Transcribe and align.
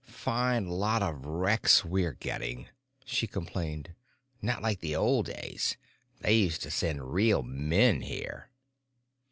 "Fine 0.07 0.67
lot 0.67 1.03
of 1.03 1.23
wrecks 1.27 1.85
we're 1.85 2.13
getting," 2.13 2.65
she 3.05 3.27
complained. 3.27 3.93
"Not 4.41 4.63
like 4.63 4.79
the 4.79 4.95
old 4.95 5.27
days. 5.27 5.77
They 6.21 6.33
used 6.39 6.63
to 6.63 6.71
send 6.71 7.13
real 7.13 7.43
men 7.43 8.01
here." 8.01 8.49